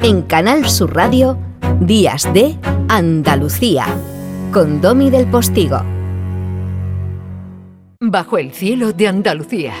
En 0.00 0.22
Canal 0.22 0.68
Sur 0.68 0.94
Radio, 0.94 1.36
Días 1.80 2.32
de 2.32 2.56
Andalucía, 2.88 3.84
con 4.52 4.80
Domi 4.80 5.10
del 5.10 5.26
Postigo. 5.26 5.82
Bajo 8.00 8.38
el 8.38 8.52
cielo 8.52 8.92
de 8.92 9.08
Andalucía. 9.08 9.74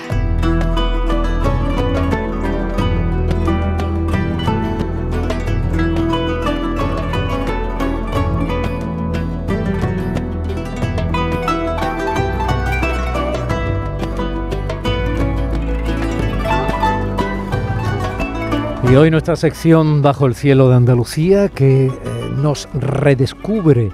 Y 18.90 18.96
hoy 18.96 19.10
nuestra 19.10 19.36
sección 19.36 20.00
Bajo 20.00 20.24
el 20.24 20.34
cielo 20.34 20.70
de 20.70 20.76
Andalucía 20.76 21.50
que 21.50 21.86
eh, 21.86 21.92
nos 22.34 22.68
redescubre 22.72 23.90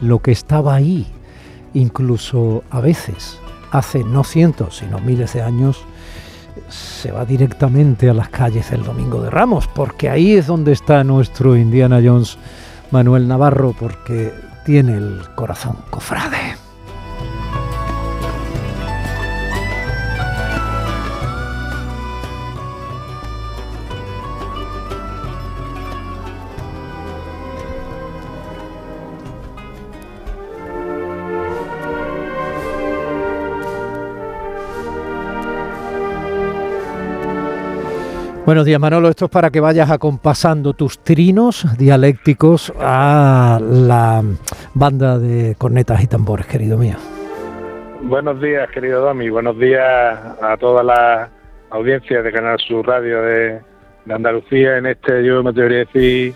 lo 0.00 0.20
que 0.20 0.30
estaba 0.30 0.76
ahí, 0.76 1.04
incluso 1.74 2.62
a 2.70 2.80
veces, 2.80 3.40
hace 3.72 4.04
no 4.04 4.22
cientos, 4.22 4.76
sino 4.76 5.00
miles 5.00 5.32
de 5.32 5.42
años, 5.42 5.84
se 6.68 7.10
va 7.10 7.24
directamente 7.24 8.08
a 8.08 8.14
las 8.14 8.28
calles 8.28 8.70
el 8.70 8.84
Domingo 8.84 9.20
de 9.20 9.30
Ramos, 9.30 9.66
porque 9.66 10.08
ahí 10.08 10.34
es 10.34 10.46
donde 10.46 10.72
está 10.72 11.02
nuestro 11.02 11.56
Indiana 11.56 12.00
Jones 12.02 12.38
Manuel 12.92 13.26
Navarro, 13.26 13.74
porque 13.78 14.32
tiene 14.64 14.96
el 14.96 15.22
corazón 15.34 15.76
cofrade. 15.90 16.65
Buenos 38.46 38.64
días 38.64 38.78
Manolo, 38.78 39.08
esto 39.08 39.24
es 39.24 39.30
para 39.32 39.50
que 39.50 39.58
vayas 39.58 39.90
acompasando 39.90 40.72
tus 40.72 41.00
trinos 41.00 41.66
dialécticos 41.76 42.72
a 42.78 43.58
la 43.60 44.22
banda 44.72 45.18
de 45.18 45.56
cornetas 45.58 46.00
y 46.04 46.06
tambores, 46.06 46.46
querido 46.46 46.78
mío. 46.78 46.94
Buenos 48.02 48.40
días, 48.40 48.70
querido 48.70 49.00
Domi, 49.00 49.30
buenos 49.30 49.58
días 49.58 49.82
a 50.40 50.56
toda 50.60 50.84
la 50.84 51.28
audiencia 51.70 52.22
de 52.22 52.30
Canal 52.30 52.56
Sur 52.60 52.86
Radio 52.86 53.20
de, 53.20 53.60
Andalucía 54.08 54.76
en 54.76 54.86
este, 54.86 55.24
yo 55.24 55.42
me 55.42 55.50
debería 55.50 55.78
decir, 55.78 56.32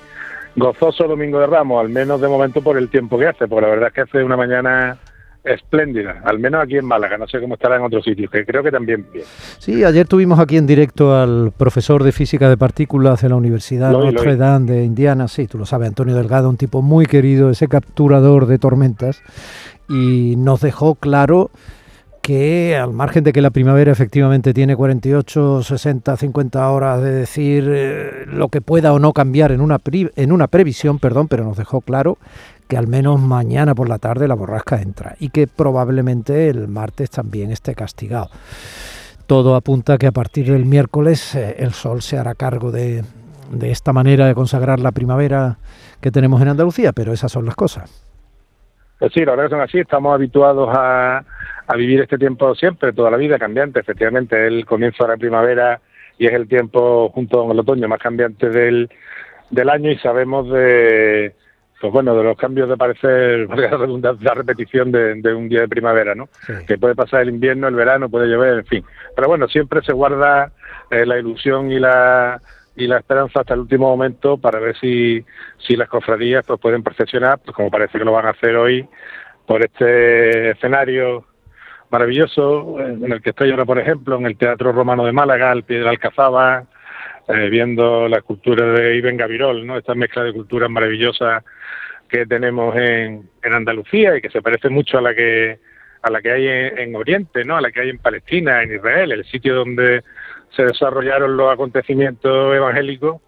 gozoso 0.56 1.06
Domingo 1.06 1.38
de 1.38 1.46
Ramos, 1.46 1.80
al 1.80 1.90
menos 1.90 2.20
de 2.20 2.26
momento 2.26 2.60
por 2.60 2.76
el 2.76 2.88
tiempo 2.88 3.20
que 3.20 3.28
hace, 3.28 3.46
porque 3.46 3.66
la 3.66 3.70
verdad 3.70 3.88
es 3.90 3.94
que 3.94 4.00
hace 4.00 4.24
una 4.24 4.36
mañana 4.36 4.98
espléndida, 5.44 6.22
al 6.24 6.38
menos 6.38 6.62
aquí 6.62 6.76
en 6.76 6.84
Málaga, 6.84 7.16
no 7.16 7.26
sé 7.26 7.40
cómo 7.40 7.54
estará 7.54 7.76
en 7.76 7.82
otros 7.82 8.04
sitios, 8.04 8.30
que 8.30 8.44
creo 8.44 8.62
que 8.62 8.70
también 8.70 9.06
bien. 9.12 9.24
Sí, 9.58 9.84
ayer 9.84 10.06
tuvimos 10.06 10.38
aquí 10.38 10.56
en 10.56 10.66
directo 10.66 11.14
al 11.14 11.52
profesor 11.56 12.04
de 12.04 12.12
física 12.12 12.48
de 12.48 12.56
partículas 12.56 13.22
de 13.22 13.28
la 13.30 13.36
Universidad 13.36 13.90
Notre 13.92 14.36
Dame 14.36 14.70
de 14.70 14.84
Indiana, 14.84 15.28
sí, 15.28 15.46
tú 15.46 15.58
lo 15.58 15.66
sabes, 15.66 15.88
Antonio 15.88 16.14
Delgado, 16.14 16.48
un 16.48 16.56
tipo 16.56 16.82
muy 16.82 17.06
querido, 17.06 17.50
ese 17.50 17.68
capturador 17.68 18.46
de 18.46 18.58
tormentas, 18.58 19.22
y 19.88 20.34
nos 20.36 20.60
dejó 20.60 20.94
claro 20.94 21.50
que 22.20 22.76
al 22.76 22.92
margen 22.92 23.24
de 23.24 23.32
que 23.32 23.40
la 23.40 23.50
primavera 23.50 23.92
efectivamente 23.92 24.52
tiene 24.52 24.76
48, 24.76 25.62
60, 25.62 26.16
50 26.16 26.70
horas 26.70 27.02
de 27.02 27.12
decir 27.12 27.68
eh, 27.68 28.24
lo 28.26 28.48
que 28.48 28.60
pueda 28.60 28.92
o 28.92 28.98
no 28.98 29.12
cambiar 29.12 29.52
en 29.52 29.60
una, 29.60 29.80
en 29.84 30.32
una 30.32 30.46
previsión, 30.46 30.98
perdón, 30.98 31.28
pero 31.28 31.44
nos 31.44 31.56
dejó 31.56 31.80
claro 31.80 32.18
que 32.68 32.76
al 32.76 32.86
menos 32.86 33.20
mañana 33.20 33.74
por 33.74 33.88
la 33.88 33.98
tarde 33.98 34.28
la 34.28 34.36
borrasca 34.36 34.80
entra 34.80 35.16
y 35.18 35.30
que 35.30 35.48
probablemente 35.48 36.48
el 36.48 36.68
martes 36.68 37.10
también 37.10 37.50
esté 37.50 37.74
castigado. 37.74 38.30
Todo 39.26 39.56
apunta 39.56 39.98
que 39.98 40.06
a 40.06 40.12
partir 40.12 40.50
del 40.50 40.66
miércoles 40.66 41.34
eh, 41.34 41.56
el 41.58 41.72
sol 41.72 42.00
se 42.02 42.16
hará 42.16 42.34
cargo 42.34 42.70
de, 42.70 43.04
esta 43.62 43.92
manera 43.92 44.26
de 44.26 44.34
consagrar 44.34 44.78
la 44.78 44.92
primavera 44.92 45.58
que 46.00 46.12
tenemos 46.12 46.40
en 46.42 46.48
Andalucía, 46.48 46.92
pero 46.92 47.12
esas 47.12 47.32
son 47.32 47.44
las 47.44 47.56
cosas. 47.56 47.90
Pues 49.00 49.14
sí, 49.14 49.24
la 49.24 49.32
verdad 49.32 49.44
que 49.44 49.50
son 49.50 49.60
así, 49.62 49.78
estamos 49.78 50.14
habituados 50.14 50.68
a, 50.72 51.24
vivir 51.74 52.00
este 52.00 52.18
tiempo 52.18 52.54
siempre, 52.54 52.92
toda 52.92 53.10
la 53.10 53.16
vida 53.16 53.38
cambiante, 53.38 53.80
efectivamente, 53.80 54.46
el 54.46 54.66
comienzo 54.66 55.04
de 55.04 55.10
la 55.10 55.16
primavera 55.16 55.80
y 56.18 56.26
es 56.26 56.32
el 56.32 56.46
tiempo 56.46 57.08
junto 57.08 57.42
con 57.42 57.52
el 57.52 57.60
otoño 57.60 57.88
más 57.88 57.98
cambiante 57.98 58.50
del, 58.50 58.90
del 59.50 59.70
año 59.70 59.90
y 59.90 59.96
sabemos 59.98 60.50
de, 60.50 61.32
pues 61.80 61.92
bueno, 61.94 62.14
de 62.14 62.24
los 62.24 62.36
cambios 62.36 62.68
de 62.68 62.76
parecer, 62.76 63.48
la 64.20 64.34
repetición 64.34 64.92
de, 64.92 65.34
un 65.34 65.48
día 65.48 65.60
de 65.60 65.68
primavera, 65.68 66.14
¿no? 66.14 66.28
Que 66.66 66.76
puede 66.76 66.94
pasar 66.94 67.22
el 67.22 67.30
invierno, 67.30 67.68
el 67.68 67.76
verano, 67.76 68.10
puede 68.10 68.28
llover, 68.28 68.58
en 68.58 68.66
fin. 68.66 68.84
Pero 69.16 69.28
bueno, 69.28 69.48
siempre 69.48 69.80
se 69.80 69.94
guarda 69.94 70.52
eh, 70.90 71.06
la 71.06 71.18
ilusión 71.18 71.72
y 71.72 71.78
la 71.78 72.38
y 72.76 72.86
la 72.86 72.98
esperanza 72.98 73.40
hasta 73.40 73.54
el 73.54 73.60
último 73.60 73.88
momento 73.88 74.38
para 74.38 74.58
ver 74.58 74.76
si, 74.78 75.24
si 75.58 75.76
las 75.76 75.88
cofradías 75.88 76.44
pues 76.46 76.60
pueden 76.60 76.82
procesionar, 76.82 77.38
pues 77.38 77.54
como 77.54 77.70
parece 77.70 77.98
que 77.98 78.04
lo 78.04 78.12
van 78.12 78.26
a 78.26 78.30
hacer 78.30 78.56
hoy, 78.56 78.88
por 79.46 79.62
este 79.62 80.50
escenario 80.50 81.26
maravilloso 81.90 82.78
eh, 82.80 82.96
en 83.02 83.12
el 83.12 83.20
que 83.20 83.30
estoy 83.30 83.50
ahora, 83.50 83.64
por 83.64 83.78
ejemplo, 83.78 84.16
en 84.16 84.26
el 84.26 84.36
Teatro 84.36 84.72
Romano 84.72 85.04
de 85.04 85.12
Málaga, 85.12 85.50
al 85.50 85.64
pie 85.64 85.80
de 85.80 85.88
Alcazaba, 85.88 86.64
eh, 87.28 87.48
viendo 87.48 88.08
la 88.08 88.18
escultura 88.18 88.64
de 88.66 88.96
Iben 88.96 89.16
Gavirol, 89.16 89.66
¿no? 89.66 89.76
Esta 89.76 89.94
mezcla 89.94 90.22
de 90.22 90.32
culturas 90.32 90.70
maravillosas 90.70 91.44
que 92.08 92.26
tenemos 92.26 92.74
en, 92.76 93.28
en 93.42 93.54
Andalucía 93.54 94.16
y 94.16 94.20
que 94.20 94.30
se 94.30 94.42
parece 94.42 94.68
mucho 94.68 94.98
a 94.98 95.02
la 95.02 95.14
que 95.14 95.58
a 96.02 96.10
la 96.10 96.22
que 96.22 96.30
hay 96.30 96.48
en, 96.48 96.96
Oriente, 96.96 97.44
¿no? 97.44 97.56
A 97.56 97.60
la 97.60 97.70
que 97.70 97.80
hay 97.80 97.90
en 97.90 97.98
Palestina, 97.98 98.62
en 98.62 98.74
Israel, 98.74 99.12
el 99.12 99.24
sitio 99.26 99.54
donde 99.54 100.02
se 100.54 100.64
desarrollaron 100.64 101.36
los 101.36 101.52
acontecimientos 101.52 102.54
evangélicos 102.54 103.20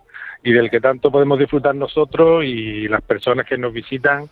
y 0.42 0.52
del 0.52 0.70
que 0.70 0.80
tanto 0.80 1.10
podemos 1.10 1.38
disfrutar 1.38 1.74
nosotros 1.74 2.44
y 2.44 2.88
las 2.88 3.02
personas 3.02 3.46
que 3.46 3.56
nos 3.56 3.72
visitan. 3.72 4.24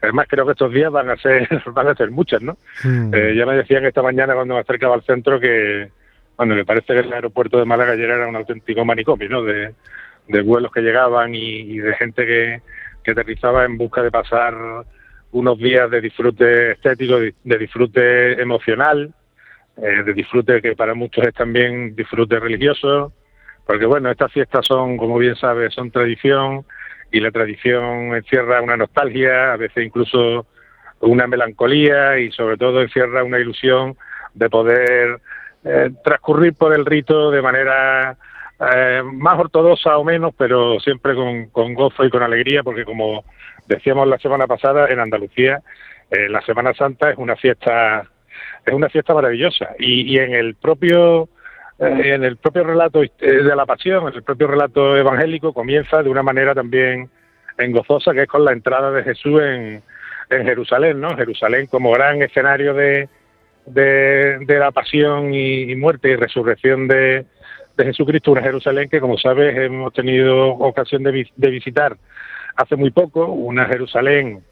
Además, 0.00 0.26
creo 0.28 0.44
que 0.46 0.52
estos 0.52 0.72
días 0.72 0.92
van 0.92 1.10
a 1.10 1.16
ser 1.16 1.48
van 1.72 1.88
a 1.88 1.94
ser 1.94 2.10
muchas, 2.10 2.42
¿no? 2.42 2.56
Hmm. 2.82 3.12
Eh, 3.12 3.34
ya 3.36 3.46
me 3.46 3.56
decían 3.56 3.84
esta 3.84 4.02
mañana 4.02 4.34
cuando 4.34 4.54
me 4.54 4.60
acercaba 4.60 4.94
al 4.94 5.02
centro 5.02 5.40
que, 5.40 5.90
bueno, 6.36 6.54
me 6.54 6.64
parece 6.64 6.92
que 6.94 7.00
el 7.00 7.12
aeropuerto 7.12 7.58
de 7.58 7.64
Málaga 7.64 7.92
ayer 7.92 8.10
era 8.10 8.28
un 8.28 8.36
auténtico 8.36 8.84
manicomio, 8.84 9.28
¿no? 9.28 9.42
De, 9.42 9.74
vuelos 10.42 10.72
que 10.72 10.80
llegaban 10.80 11.36
y 11.36 11.78
de 11.78 11.94
gente 11.94 12.26
que, 12.26 12.60
que 13.06 13.12
aterrizaba 13.12 13.64
en 13.64 13.78
busca 13.78 14.02
de 14.02 14.10
pasar 14.10 14.54
unos 15.30 15.58
días 15.58 15.88
de 15.88 16.00
disfrute 16.00 16.72
estético, 16.72 17.18
de 17.20 17.58
disfrute 17.58 18.40
emocional, 18.42 19.14
eh, 19.76 20.02
de 20.04 20.14
disfrute 20.14 20.62
que 20.62 20.74
para 20.74 20.94
muchos 20.94 21.26
es 21.26 21.34
también 21.34 21.94
disfrute 21.94 22.40
religioso, 22.40 23.12
porque 23.66 23.84
bueno, 23.84 24.10
estas 24.10 24.32
fiestas 24.32 24.64
son, 24.66 24.96
como 24.96 25.18
bien 25.18 25.36
sabes, 25.36 25.74
son 25.74 25.90
tradición 25.90 26.64
y 27.12 27.20
la 27.20 27.30
tradición 27.30 28.14
encierra 28.16 28.62
una 28.62 28.78
nostalgia, 28.78 29.52
a 29.52 29.56
veces 29.58 29.84
incluso 29.84 30.46
una 31.00 31.26
melancolía 31.26 32.18
y 32.18 32.32
sobre 32.32 32.56
todo 32.56 32.80
encierra 32.80 33.22
una 33.22 33.38
ilusión 33.38 33.96
de 34.32 34.48
poder 34.48 35.20
eh, 35.64 35.90
transcurrir 36.02 36.54
por 36.54 36.72
el 36.72 36.86
rito 36.86 37.30
de 37.30 37.42
manera 37.42 38.16
eh, 38.72 39.02
más 39.04 39.38
ortodoxa 39.38 39.98
o 39.98 40.04
menos, 40.04 40.32
pero 40.38 40.80
siempre 40.80 41.14
con, 41.14 41.74
gozo 41.74 42.02
y 42.02 42.08
con 42.08 42.22
alegría, 42.22 42.62
porque 42.62 42.86
como 42.86 43.24
decíamos 43.66 44.08
la 44.08 44.18
semana 44.18 44.46
pasada, 44.46 44.88
en 44.88 45.00
Andalucía 45.00 45.60
la 46.08 46.40
Semana 46.42 46.72
Santa 46.72 47.10
es 47.10 47.18
una 47.18 47.34
fiesta 47.34 48.08
es 48.64 48.74
una 48.74 48.88
fiesta 48.88 49.14
maravillosa 49.14 49.70
y, 49.78 50.18
en 50.18 50.34
el 50.34 50.54
propio 50.54 51.28
eh, 51.78 52.14
en 52.14 52.24
el 52.24 52.36
propio 52.36 52.64
relato 52.64 53.00
de 53.00 53.56
la 53.56 53.66
pasión, 53.66 54.08
en 54.08 54.14
el 54.14 54.22
propio 54.22 54.46
relato 54.46 54.96
evangélico 54.96 55.52
comienza 55.52 56.02
de 56.02 56.08
una 56.08 56.22
manera 56.22 56.54
también 56.54 57.10
en 57.58 57.72
gozosa 57.72 58.12
que 58.12 58.22
es 58.22 58.28
con 58.28 58.44
la 58.44 58.52
entrada 58.52 58.90
de 58.90 59.02
Jesús 59.02 59.40
en, 59.40 59.82
en 60.30 60.44
Jerusalén, 60.44 61.00
¿no? 61.00 61.16
Jerusalén 61.16 61.66
como 61.66 61.92
gran 61.92 62.22
escenario 62.22 62.74
de, 62.74 63.08
de, 63.66 64.58
la 64.58 64.70
pasión 64.70 65.34
y 65.34 65.74
muerte 65.76 66.10
y 66.10 66.16
resurrección 66.16 66.88
de, 66.88 67.26
de 67.76 67.84
Jesucristo, 67.84 68.32
una 68.32 68.42
Jerusalén 68.42 68.88
que, 68.88 69.00
como 69.00 69.18
sabes, 69.18 69.56
hemos 69.56 69.92
tenido 69.92 70.48
ocasión 70.48 71.02
de, 71.02 71.26
visitar 71.50 71.96
hace 72.56 72.76
muy 72.76 72.90
poco, 72.90 73.26
una 73.26 73.66
Jerusalén 73.66 74.42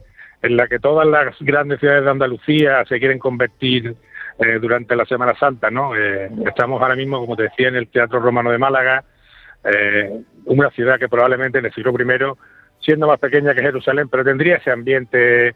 en 0.44 0.58
la 0.58 0.68
que 0.68 0.78
todas 0.78 1.06
las 1.06 1.34
grandes 1.40 1.80
ciudades 1.80 2.04
de 2.04 2.10
Andalucía 2.10 2.84
se 2.84 2.98
quieren 2.98 3.18
convertir 3.18 3.96
eh, 4.38 4.58
durante 4.60 4.94
la 4.94 5.06
Semana 5.06 5.34
Santa, 5.38 5.70
¿no? 5.70 5.96
Eh, 5.96 6.28
estamos 6.46 6.82
ahora 6.82 6.94
mismo, 6.94 7.18
como 7.18 7.34
te 7.34 7.44
decía, 7.44 7.68
en 7.68 7.76
el 7.76 7.88
Teatro 7.88 8.20
Romano 8.20 8.50
de 8.50 8.58
Málaga, 8.58 9.04
eh, 9.64 10.20
una 10.44 10.68
ciudad 10.70 10.98
que 10.98 11.08
probablemente 11.08 11.60
en 11.60 11.64
el 11.64 11.72
siglo 11.72 11.92
I, 11.92 12.36
siendo 12.78 13.06
más 13.06 13.18
pequeña 13.18 13.54
que 13.54 13.62
Jerusalén, 13.62 14.10
pero 14.10 14.22
tendría 14.22 14.56
ese 14.56 14.70
ambiente 14.70 15.54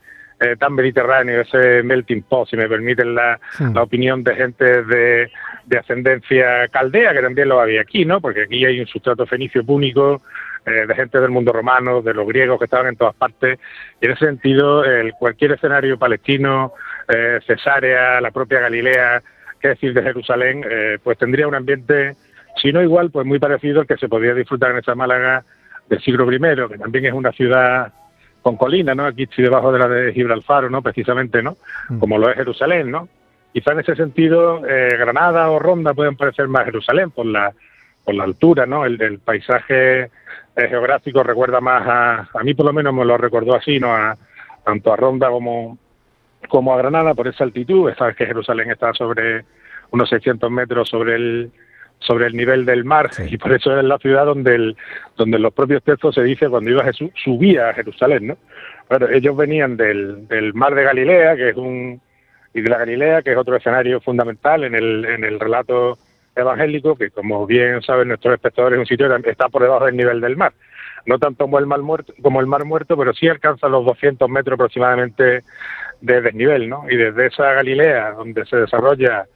tan 0.61 0.73
mediterráneo, 0.73 1.41
ese 1.41 1.83
melting 1.83 2.23
pot, 2.23 2.49
si 2.49 2.57
me 2.57 2.69
permiten 2.69 3.13
la, 3.13 3.41
opinión 3.75 4.23
de 4.23 4.37
gente 4.37 4.85
de, 4.85 5.29
ascendencia 5.77 6.69
caldea, 6.69 7.13
que 7.13 7.23
también 7.23 7.49
lo 7.49 7.61
había 7.61 7.81
aquí, 7.81 8.05
¿no? 8.05 8.21
Porque 8.21 8.45
aquí 8.45 8.65
hay 8.65 8.79
un 8.79 8.87
sustrato 8.87 9.27
fenicio 9.27 9.67
púnico 9.67 10.23
eh, 10.69 10.87
de 10.87 10.95
gente 10.95 11.21
del 11.21 11.31
mundo 11.31 11.53
romano, 11.53 12.03
de 12.03 12.15
los 12.15 12.27
griegos 12.27 12.59
que 12.59 12.67
estaban 12.67 12.89
en 12.89 12.97
todas 12.97 13.15
partes, 13.15 13.59
y 14.01 14.07
en 14.07 14.13
ese 14.13 14.27
sentido 14.27 14.85
el, 14.85 15.13
cualquier 15.15 15.53
escenario 15.53 15.99
palestino, 15.99 16.73
eh, 17.09 17.41
Cesarea, 17.47 18.21
la 18.21 18.31
propia 18.31 18.61
Galilea, 18.61 19.23
que 19.61 19.69
decir 19.69 19.93
de 19.95 20.03
Jerusalén, 20.03 20.65
eh, 20.69 20.99
pues 21.03 21.19
tendría 21.19 21.49
un 21.49 21.55
ambiente, 21.55 22.15
si 22.61 22.73
no 22.73 22.83
igual, 22.83 23.11
pues 23.11 23.27
muy 23.27 23.39
parecido 23.39 23.81
al 23.81 23.87
que 23.87 23.97
se 23.97 24.09
podía 24.09 24.35
disfrutar 24.35 24.71
en 24.73 24.79
esa 24.79 24.95
Málaga 24.95 25.45
del 25.89 26.01
siglo 26.03 26.31
I, 26.31 26.39
que 26.39 26.79
también 26.79 27.07
es 27.07 27.13
una 27.13 27.33
ciudad 27.33 27.93
con 28.43 28.57
colina, 28.57 28.95
¿no? 28.95 29.07
Aquí 29.07 29.25
estoy 29.25 29.45
debajo 29.45 29.73
de 29.73 29.79
la 29.79 29.89
de 29.89 30.13
Gibraltar, 30.13 30.71
¿no? 30.71 30.83
Precisamente, 30.83 31.43
¿no? 31.43 31.57
Mm. 31.89 31.99
Como 31.99 32.19
lo 32.19 32.31
es 32.31 32.37
Jerusalén, 32.37 32.91
¿no? 32.91 33.09
Quizá 33.53 33.73
en 33.73 33.81
ese 33.81 33.97
sentido 33.97 34.67
eh, 34.67 34.97
Granada 34.97 35.51
o 35.51 35.59
Ronda 35.59 35.95
pueden 35.95 36.17
parecer 36.17 36.49
más 36.49 36.65
Jerusalén 36.65 37.11
por 37.11 37.27
la 37.27 37.53
por 38.09 38.15
la 38.15 38.25
altura, 38.25 38.65
¿no? 38.65 38.87
El, 38.87 39.19
paisaje 39.19 40.05
eh, 40.05 40.11
geográfico 40.57 41.23
recuerda 41.23 41.61
más 41.61 41.87
a, 41.87 42.29
a 42.33 42.43
mí 42.43 42.55
por 42.55 42.65
lo 42.65 42.73
menos 42.73 42.95
me 42.95 43.05
lo 43.05 43.19
recordó 43.19 43.55
así, 43.55 43.79
¿no? 43.79 43.95
A, 43.95 44.17
tanto 44.65 44.91
a 44.91 44.97
Ronda 44.97 45.29
como, 45.29 45.77
como 46.49 46.73
a 46.73 46.79
Granada 46.79 47.13
por 47.13 47.29
esa 47.29 47.45
altitud. 47.45 47.93
Sabes 47.99 48.17
que 48.17 48.25
Jerusalén 48.25 48.71
está 48.71 48.95
sobre 48.95 49.45
unos 49.91 50.09
600 50.09 50.51
metros 50.51 50.89
sobre 50.89 51.17
el 51.17 51.51
sobre 51.99 52.29
el 52.29 52.35
nivel 52.35 52.65
del 52.65 52.87
mar 52.87 53.11
y 53.29 53.37
por 53.37 53.53
eso 53.53 53.79
es 53.79 53.85
la 53.85 53.99
ciudad 53.99 54.25
donde 54.25 54.55
el, 54.55 54.77
donde 55.19 55.37
en 55.37 55.43
los 55.43 55.53
propios 55.53 55.83
textos 55.83 56.15
se 56.15 56.23
dice 56.23 56.49
cuando 56.49 56.71
iba 56.71 56.85
Jesús 56.85 57.11
subía 57.23 57.69
a 57.69 57.75
Jerusalén, 57.75 58.29
¿no? 58.29 58.39
Bueno, 58.89 59.09
ellos 59.09 59.37
venían 59.37 59.77
del, 59.77 60.27
del 60.29 60.55
mar 60.55 60.75
de 60.75 60.85
Galilea, 60.85 61.37
que 61.37 61.51
es 61.51 61.57
un 61.57 62.01
y 62.55 62.63
de 62.63 62.71
la 62.71 62.79
Galilea, 62.79 63.21
que 63.21 63.33
es 63.33 63.37
otro 63.37 63.57
escenario 63.57 64.01
fundamental 64.01 64.65
en 64.65 64.75
el, 64.75 65.05
en 65.05 65.25
el 65.25 65.39
relato 65.39 65.99
evangélico, 66.39 66.97
que 66.97 67.11
como 67.11 67.47
bien 67.47 67.83
saben 67.83 68.09
nuestros 68.09 68.35
espectadores, 68.35 68.77
es 68.77 68.81
un 68.81 68.87
sitio 68.87 69.23
que 69.23 69.31
está 69.31 69.49
por 69.49 69.63
debajo 69.63 69.87
del 69.87 69.97
nivel 69.97 70.21
del 70.21 70.37
mar. 70.37 70.53
No 71.07 71.19
tanto 71.19 71.45
como 71.45 71.59
el 71.59 71.67
mar 71.67 71.81
muerto, 71.81 72.13
como 72.23 72.41
el 72.41 72.47
mar 72.47 72.65
muerto 72.65 72.97
pero 72.97 73.15
sí 73.15 73.29
alcanza 73.29 73.69
los 73.69 73.85
200 73.85 74.29
metros 74.29 74.55
aproximadamente 74.55 75.43
de 76.01 76.21
desnivel, 76.21 76.69
¿no? 76.69 76.85
Y 76.91 76.97
desde 76.97 77.27
esa 77.27 77.53
Galilea, 77.53 78.13
donde 78.13 78.45
se 78.47 78.57
desarrolla 78.57 79.27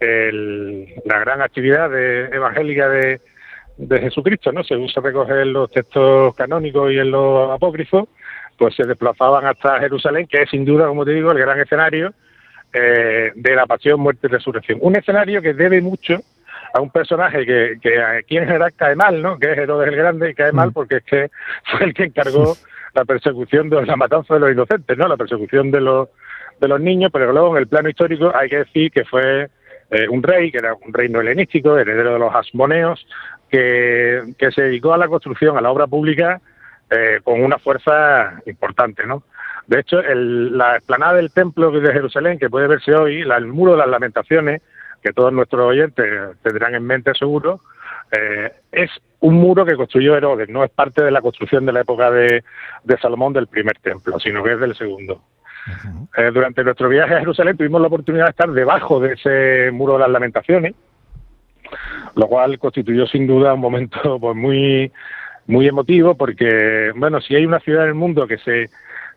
la 0.00 1.18
gran 1.20 1.42
actividad 1.42 1.94
evangélica 1.94 2.88
de, 2.88 3.20
Jesucristo, 4.00 4.52
¿no? 4.52 4.62
Según 4.64 4.88
se 4.88 5.00
recoge 5.00 5.42
en 5.42 5.52
los 5.52 5.70
textos 5.70 6.34
canónicos 6.34 6.92
y 6.92 6.98
en 6.98 7.10
los 7.10 7.50
apócrifos, 7.50 8.08
pues 8.58 8.74
se 8.74 8.84
desplazaban 8.84 9.46
hasta 9.46 9.78
Jerusalén, 9.78 10.26
que 10.26 10.42
es 10.42 10.50
sin 10.50 10.64
duda, 10.66 10.86
como 10.86 11.04
te 11.04 11.12
digo, 11.12 11.32
el 11.32 11.38
gran 11.38 11.60
escenario 11.60 12.12
eh, 12.72 13.32
de 13.34 13.54
la 13.54 13.66
pasión, 13.66 14.00
muerte 14.00 14.26
y 14.26 14.30
resurrección. 14.30 14.78
Un 14.82 14.96
escenario 14.96 15.40
que 15.40 15.54
debe 15.54 15.80
mucho 15.80 16.20
a 16.72 16.80
un 16.80 16.90
personaje 16.90 17.44
que, 17.44 17.78
que 17.80 18.02
aquí 18.02 18.38
en 18.38 18.46
general 18.46 18.72
cae 18.74 18.96
mal, 18.96 19.20
¿no? 19.20 19.38
Que 19.38 19.52
es 19.52 19.58
Herodes 19.58 19.88
el 19.88 19.96
Grande 19.96 20.30
y 20.30 20.34
cae 20.34 20.52
mal 20.52 20.70
mm. 20.70 20.72
porque 20.72 20.96
es 20.96 21.04
que 21.04 21.30
fue 21.64 21.86
el 21.86 21.94
que 21.94 22.04
encargó 22.04 22.56
la 22.94 23.04
persecución 23.04 23.70
de 23.70 23.84
la 23.86 23.96
matanza 23.96 24.34
de 24.34 24.40
los 24.40 24.52
inocentes, 24.52 24.96
¿no? 24.98 25.08
La 25.08 25.16
persecución 25.16 25.70
de 25.70 25.80
los 25.80 26.08
de 26.60 26.68
los 26.68 26.80
niños, 26.80 27.10
pero 27.12 27.32
luego 27.32 27.56
en 27.56 27.62
el 27.62 27.68
plano 27.68 27.88
histórico 27.88 28.30
hay 28.34 28.48
que 28.50 28.58
decir 28.58 28.90
que 28.90 29.04
fue 29.04 29.48
eh, 29.90 30.08
un 30.08 30.22
rey, 30.22 30.52
que 30.52 30.58
era 30.58 30.74
un 30.74 30.92
reino 30.92 31.20
helenístico, 31.20 31.78
heredero 31.78 32.12
de 32.12 32.18
los 32.18 32.34
asmoneos, 32.34 33.06
que, 33.48 34.34
que 34.38 34.52
se 34.52 34.62
dedicó 34.62 34.92
a 34.92 34.98
la 34.98 35.08
construcción, 35.08 35.56
a 35.56 35.62
la 35.62 35.70
obra 35.70 35.86
pública, 35.86 36.40
eh, 36.90 37.20
con 37.24 37.42
una 37.42 37.58
fuerza 37.58 38.40
importante, 38.46 39.06
¿no? 39.06 39.22
De 39.66 39.80
hecho, 39.80 40.00
el, 40.00 40.56
la 40.56 40.76
explanada 40.76 41.14
del 41.14 41.32
templo 41.32 41.70
de 41.70 41.92
Jerusalén, 41.92 42.38
que 42.38 42.50
puede 42.50 42.66
verse 42.66 42.94
hoy, 42.94 43.22
el 43.22 43.46
muro 43.46 43.72
de 43.72 43.78
las 43.78 43.88
lamentaciones, 43.88 44.60
que 45.02 45.12
todos 45.12 45.32
nuestros 45.32 45.66
oyentes 45.66 46.06
tendrán 46.42 46.74
en 46.74 46.84
mente 46.84 47.14
seguro, 47.14 47.60
eh, 48.12 48.52
es 48.72 48.90
un 49.20 49.34
muro 49.34 49.64
que 49.64 49.76
construyó 49.76 50.16
Herodes, 50.16 50.48
no 50.48 50.64
es 50.64 50.70
parte 50.70 51.02
de 51.02 51.10
la 51.10 51.20
construcción 51.20 51.66
de 51.66 51.72
la 51.72 51.80
época 51.80 52.10
de, 52.10 52.42
de 52.84 52.98
Salomón 52.98 53.32
del 53.32 53.46
primer 53.46 53.78
templo, 53.78 54.18
sino 54.18 54.42
que 54.42 54.52
es 54.52 54.60
del 54.60 54.74
segundo. 54.74 55.22
Eh, 56.16 56.30
durante 56.32 56.64
nuestro 56.64 56.88
viaje 56.88 57.14
a 57.14 57.20
Jerusalén 57.20 57.56
tuvimos 57.56 57.80
la 57.80 57.88
oportunidad 57.88 58.24
de 58.24 58.30
estar 58.30 58.50
debajo 58.50 58.98
de 58.98 59.12
ese 59.12 59.70
muro 59.72 59.94
de 59.94 60.00
las 60.00 60.10
lamentaciones, 60.10 60.74
lo 62.16 62.26
cual 62.26 62.58
constituyó 62.58 63.06
sin 63.06 63.26
duda 63.26 63.54
un 63.54 63.60
momento 63.60 64.18
pues, 64.20 64.36
muy, 64.36 64.90
muy 65.46 65.68
emotivo 65.68 66.14
porque, 66.16 66.92
bueno, 66.96 67.20
si 67.20 67.36
hay 67.36 67.44
una 67.46 67.60
ciudad 67.60 67.84
en 67.84 67.90
el 67.90 67.94
mundo 67.94 68.26
que 68.26 68.38
se, 68.38 68.70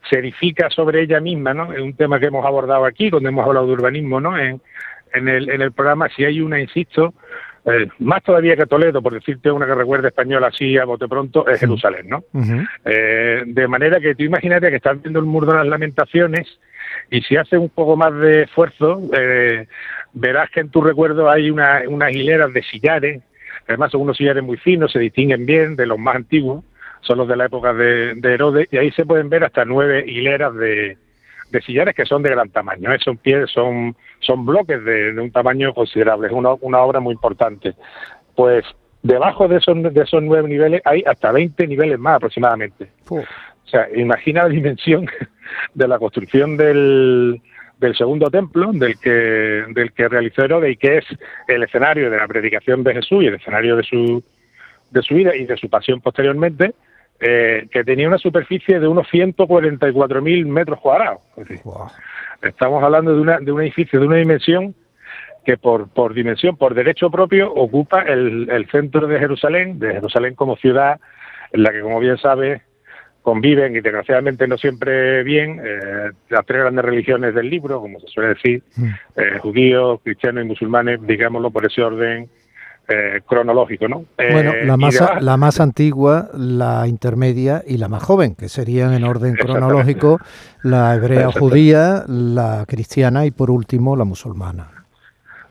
se 0.10 0.20
edifica 0.20 0.70
sobre 0.70 1.02
ella 1.02 1.20
misma, 1.20 1.54
¿no? 1.54 1.72
Es 1.74 1.82
un 1.82 1.96
tema 1.96 2.20
que 2.20 2.28
hemos 2.28 2.46
abordado 2.46 2.86
aquí 2.86 3.10
cuando 3.10 3.30
hemos 3.30 3.48
hablado 3.48 3.68
de 3.68 3.74
urbanismo, 3.74 4.20
¿no? 4.20 4.38
En, 4.38 4.62
en, 5.14 5.28
el, 5.28 5.50
en 5.50 5.62
el 5.62 5.72
programa, 5.72 6.10
si 6.10 6.26
hay 6.26 6.42
una, 6.42 6.60
insisto, 6.60 7.14
eh, 7.66 7.88
más 8.00 8.22
todavía 8.24 8.58
que 8.58 8.66
Toledo, 8.66 9.02
por 9.02 9.14
decirte 9.14 9.50
una 9.50 9.66
que 9.66 9.76
recuerde 9.76 10.10
española 10.10 10.48
así 10.48 10.78
a 10.78 10.84
bote 10.84 11.08
pronto, 11.08 11.48
es 11.48 11.62
Jerusalén, 11.62 12.10
¿no? 12.10 12.24
eh, 12.84 13.44
de 13.46 13.68
manera 13.70 14.02
que 14.02 14.16
tú 14.16 14.24
imagínate 14.24 14.70
que 14.70 14.76
estás 14.76 15.02
viendo 15.02 15.20
el 15.20 15.26
muro 15.26 15.48
de 15.48 15.60
las 15.60 15.68
lamentaciones 15.68 16.60
y 17.10 17.22
si 17.22 17.38
haces 17.38 17.60
un 17.60 17.70
poco 17.70 17.96
más 17.96 18.14
de 18.16 18.44
esfuerzo, 18.44 19.02
eh, 19.14 19.68
verás 20.12 20.50
que 20.50 20.60
en 20.60 20.70
tu 20.70 20.82
recuerdo 20.82 21.30
hay 21.30 21.50
una, 21.50 21.84
unas 21.88 22.12
hileras 22.12 22.52
de 22.52 22.64
sillares, 22.64 23.24
además 23.66 23.92
son 23.92 24.02
unos 24.02 24.18
sillares 24.18 24.44
muy 24.44 24.58
finos, 24.58 24.92
se 24.92 25.00
distinguen 25.00 25.46
bien 25.46 25.78
de 25.78 25.86
los 25.86 25.98
más 25.98 26.18
antiguos, 26.18 26.66
son 27.00 27.18
los 27.18 27.28
de 27.30 27.38
la 27.38 27.46
época 27.46 27.74
de, 27.74 28.16
de 28.16 28.34
Herodes, 28.34 28.68
y 28.72 28.78
ahí 28.78 28.92
se 28.92 29.06
pueden 29.06 29.30
ver 29.30 29.46
hasta 29.46 29.64
nueve 29.64 30.04
hileras 30.06 30.54
de, 30.56 30.98
de 31.54 31.62
sillares 31.62 31.96
que 31.96 32.06
son 32.06 32.24
de 32.24 32.32
gran 32.32 32.50
tamaño, 32.50 32.92
¿eh? 32.92 32.98
son 33.00 33.18
pies, 33.18 33.50
son, 33.52 33.96
son 34.20 34.44
bloques 34.44 34.84
de, 34.84 35.12
un 35.22 35.32
tamaño 35.32 35.72
considerable, 35.74 36.28
es 36.28 36.34
una, 36.34 36.56
una 36.62 36.80
obra 36.80 37.00
muy 37.00 37.14
importante. 37.14 37.76
Pues 38.36 38.66
debajo 39.04 39.48
de 39.48 39.58
esos, 39.58 39.82
de 39.94 40.02
esos 40.02 40.24
nueve 40.24 40.50
niveles 40.50 40.82
hay 40.84 41.04
hasta 41.06 41.32
20 41.32 41.68
niveles 41.68 42.00
más 42.00 42.16
aproximadamente. 42.16 42.90
O 43.08 43.22
sea, 43.66 43.88
imagina 43.96 44.44
la 44.44 44.50
dimensión 44.50 45.06
de 45.76 45.88
la 45.88 46.00
construcción 46.00 46.58
del, 46.58 47.40
del 47.78 47.96
segundo 47.96 48.32
templo, 48.32 48.72
del 48.74 48.98
que, 48.98 49.12
del 49.12 49.94
que 49.94 50.10
realizó 50.10 50.44
Herodes 50.44 50.72
y 50.72 50.78
que 50.78 50.98
es 50.98 51.06
el 51.48 51.62
escenario 51.62 52.10
de 52.10 52.18
la 52.18 52.28
predicación 52.28 52.84
de 52.84 52.96
Jesús 52.96 53.24
y 53.24 53.28
el 53.28 53.36
escenario 53.36 53.76
de 53.76 53.84
su, 53.84 54.24
de 54.90 55.02
su 55.04 55.14
vida 55.14 55.36
y 55.36 55.46
de 55.46 55.56
su 55.58 55.70
pasión 55.70 56.02
posteriormente, 56.02 56.74
eh, 57.26 57.68
que 57.72 57.86
tenía 57.86 58.08
una 58.10 58.18
superficie 58.18 58.82
de 58.82 58.88
unos 58.88 59.08
144.000 59.08 60.46
metros 60.46 60.80
cuadrados. 60.82 61.22
Estamos 62.42 62.84
hablando 62.84 63.16
de, 63.16 63.22
una, 63.22 63.40
de 63.40 63.50
un 63.50 63.62
edificio 63.62 63.98
de 63.98 64.08
una 64.08 64.18
dimensión 64.18 64.76
que 65.46 65.58
por, 65.58 65.88
por 65.88 66.14
dimensión, 66.14 66.58
por 66.58 66.74
derecho 66.74 67.10
propio, 67.10 67.50
ocupa 67.54 68.02
el, 68.02 68.50
el 68.50 68.70
centro 68.70 69.08
de 69.08 69.20
Jerusalén, 69.20 69.80
de 69.80 69.94
Jerusalén 69.94 70.36
como 70.36 70.58
ciudad 70.58 71.00
en 71.54 71.64
la 71.64 71.72
que, 71.72 71.80
como 71.80 72.02
bien 72.02 72.18
sabe, 72.18 72.62
conviven 73.22 73.74
y 73.78 73.80
desgraciadamente 73.80 74.46
no 74.46 74.58
siempre 74.58 75.24
bien 75.24 75.62
eh, 75.64 76.12
las 76.30 76.46
tres 76.46 76.60
grandes 76.60 76.84
religiones 76.84 77.34
del 77.34 77.50
libro, 77.50 77.80
como 77.80 78.02
se 78.02 78.08
suele 78.08 78.30
decir, 78.34 78.64
mm. 78.76 78.90
eh, 79.16 79.40
judíos, 79.40 80.02
cristianos 80.04 80.44
y 80.44 80.48
musulmanes, 80.48 81.00
digámoslo 81.02 81.52
por 81.52 81.66
ese 81.66 81.82
orden 81.82 82.30
eh, 82.88 83.22
cronológico, 83.26 83.88
¿no? 83.88 84.06
Bueno, 84.18 84.52
eh, 84.52 84.66
la 84.66 84.76
más, 84.76 85.02
la 85.22 85.38
más 85.38 85.62
antigua, 85.62 86.30
la 86.34 86.86
intermedia 86.86 87.64
y 87.66 87.78
la 87.78 87.88
más 87.88 88.04
joven, 88.04 88.36
que 88.36 88.50
serían 88.50 88.94
en 88.94 89.06
orden 89.06 89.36
cronológico 89.36 90.20
la 90.64 90.94
hebrea 90.94 91.32
judía, 91.32 92.04
la 92.08 92.66
cristiana 92.68 93.26
y 93.26 93.32
por 93.32 93.52
último 93.52 93.96
la 93.96 94.04
musulmana. 94.04 94.70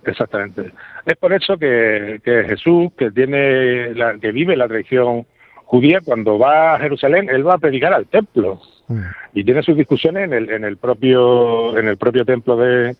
Exactamente. 0.05 0.73
Es 1.07 1.17
por 1.17 1.33
eso 1.33 1.57
que, 1.57 2.21
Jesús, 2.23 2.93
que 2.99 3.11
tiene 3.11 3.95
la, 3.95 4.19
que 4.19 4.31
vive 4.31 4.57
la 4.57 4.69
tradición 4.69 5.27
judía, 5.65 6.01
cuando 6.05 6.39
va 6.39 6.75
a 6.75 6.79
Jerusalén, 6.81 7.31
él 7.31 7.47
va 7.47 7.55
a 7.55 7.59
predicar 7.59 7.95
al 7.95 8.07
templo 8.07 8.61
mm. 8.89 9.01
y 9.33 9.45
tiene 9.45 9.63
sus 9.63 9.75
discusiones 9.75 10.25
en 10.25 10.35
el, 10.35 10.51
en 10.51 10.65
el 10.65 10.77
propio 10.77 11.79
en 11.79 11.89
el 11.89 11.97
propio 11.97 12.27
templo 12.27 12.59
de 12.59 12.95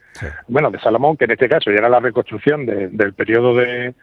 bueno 0.49 0.71
de 0.71 0.79
Salomón, 0.79 1.19
que 1.19 1.27
en 1.27 1.33
este 1.33 1.51
caso 1.51 1.71
ya 1.71 1.77
era 1.79 1.91
la 1.91 2.01
reconstrucción 2.01 2.65
del 2.65 3.13
periodo 3.13 3.55
de 3.57 3.95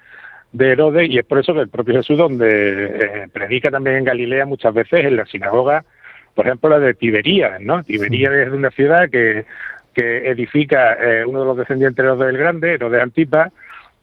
de 0.52 0.72
Herodes 0.72 1.10
y 1.10 1.20
es 1.20 1.26
por 1.26 1.40
eso 1.40 1.54
que 1.54 1.62
el 1.62 1.70
propio 1.70 1.96
Jesús 1.96 2.18
donde 2.18 2.86
eh, 2.86 3.28
predica 3.32 3.70
también 3.70 3.98
en 3.98 4.04
Galilea 4.04 4.46
muchas 4.46 4.74
veces 4.74 5.06
en 5.06 5.16
la 5.16 5.26
sinagoga, 5.26 5.86
por 6.34 6.48
ejemplo 6.48 6.70
la 6.70 6.80
de 6.80 6.94
Tiberías, 6.94 7.62
¿no? 7.62 7.84
Tiberías 7.84 8.34
es 8.34 8.50
una 8.50 8.72
ciudad 8.72 9.10
que, 9.10 9.46
que 9.94 10.30
edifica 10.30 10.94
eh, 10.94 11.26
uno 11.26 11.42
de 11.42 11.46
los 11.46 11.58
descendientes 11.58 12.04
de 12.04 12.10
Herodes 12.10 12.30
el 12.30 12.38
Grande, 12.38 12.74
Herodes 12.74 13.02
Antipas, 13.02 13.52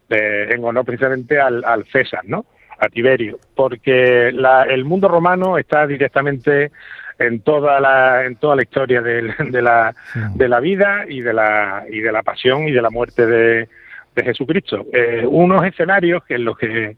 eh, 0.08 0.48
en 0.50 0.64
honor 0.64 0.84
precisamente 0.84 1.40
al, 1.40 1.64
al, 1.64 1.84
César, 1.86 2.22
¿no? 2.24 2.46
A 2.78 2.88
Tiberio, 2.88 3.38
porque 3.56 4.30
la, 4.32 4.62
el 4.64 4.84
mundo 4.84 5.08
romano 5.08 5.58
está 5.58 5.86
directamente 5.86 6.70
en 7.18 7.40
toda 7.40 7.80
la 7.80 8.24
en 8.26 8.36
toda 8.36 8.56
la 8.56 8.62
historia 8.62 9.00
de, 9.00 9.34
de 9.50 9.62
la 9.62 9.94
de 10.34 10.48
la 10.48 10.60
vida 10.60 11.06
y 11.08 11.22
de 11.22 11.32
la 11.32 11.84
y 11.90 12.00
de 12.00 12.12
la 12.12 12.22
pasión 12.22 12.68
y 12.68 12.72
de 12.72 12.82
la 12.82 12.90
muerte 12.90 13.26
de 13.26 13.68
de 14.16 14.24
Jesucristo. 14.24 14.86
Eh, 14.92 15.24
unos 15.28 15.64
escenarios 15.64 16.24
que 16.24 16.34
en 16.34 16.44
los 16.44 16.58
que, 16.58 16.96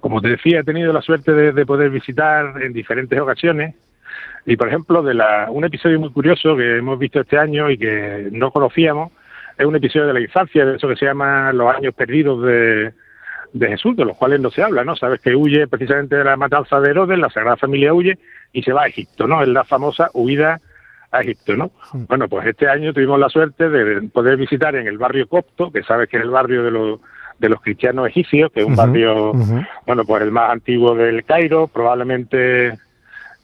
como 0.00 0.22
te 0.22 0.28
decía, 0.28 0.60
he 0.60 0.64
tenido 0.64 0.92
la 0.92 1.02
suerte 1.02 1.32
de, 1.32 1.66
poder 1.66 1.90
visitar 1.90 2.62
en 2.62 2.72
diferentes 2.72 3.20
ocasiones. 3.20 3.74
Y, 4.46 4.56
por 4.56 4.68
ejemplo, 4.68 5.02
de 5.02 5.14
la, 5.14 5.48
un 5.50 5.64
episodio 5.64 6.00
muy 6.00 6.10
curioso 6.10 6.56
que 6.56 6.78
hemos 6.78 6.98
visto 6.98 7.20
este 7.20 7.36
año 7.36 7.70
y 7.70 7.76
que 7.76 8.28
no 8.32 8.50
conocíamos, 8.50 9.12
es 9.58 9.66
un 9.66 9.76
episodio 9.76 10.06
de 10.06 10.14
la 10.14 10.20
infancia, 10.20 10.64
de 10.64 10.76
eso 10.76 10.88
que 10.88 10.96
se 10.96 11.04
llama 11.04 11.52
Los 11.52 11.74
años 11.74 11.92
perdidos 11.94 12.42
de, 12.42 12.92
de 13.52 13.68
Jesús, 13.68 13.94
de 13.96 14.06
los 14.06 14.16
cuales 14.16 14.40
no 14.40 14.50
se 14.50 14.62
habla, 14.62 14.84
¿no? 14.84 14.96
Sabes 14.96 15.20
que 15.20 15.34
huye 15.34 15.66
precisamente 15.66 16.16
de 16.16 16.24
la 16.24 16.36
matanza 16.36 16.80
de 16.80 16.90
Herodes, 16.90 17.18
la 17.18 17.28
Sagrada 17.28 17.58
Familia 17.58 17.92
huye 17.92 18.18
y 18.52 18.62
se 18.62 18.72
va 18.72 18.84
a 18.84 18.86
Egipto, 18.86 19.26
¿no? 19.26 19.42
Es 19.42 19.48
la 19.48 19.64
famosa 19.64 20.08
huida 20.14 20.60
a 21.10 21.20
Egipto, 21.20 21.56
¿no? 21.56 21.70
Bueno, 21.92 22.28
pues 22.28 22.46
este 22.46 22.68
año 22.68 22.92
tuvimos 22.92 23.18
la 23.18 23.28
suerte 23.28 23.68
de 23.68 24.08
poder 24.08 24.36
visitar 24.36 24.74
en 24.76 24.86
el 24.86 24.98
barrio 24.98 25.28
copto, 25.28 25.70
que 25.70 25.82
sabes 25.82 26.08
que 26.08 26.18
es 26.18 26.22
el 26.22 26.30
barrio 26.30 26.62
de 26.62 26.70
los 26.70 27.00
de 27.38 27.48
los 27.48 27.62
cristianos 27.62 28.06
egipcios, 28.06 28.52
que 28.52 28.60
es 28.60 28.66
un 28.66 28.76
barrio, 28.76 29.32
bueno, 29.86 30.04
pues 30.04 30.22
el 30.22 30.30
más 30.30 30.50
antiguo 30.50 30.94
del 30.94 31.24
Cairo, 31.24 31.68
probablemente 31.68 32.74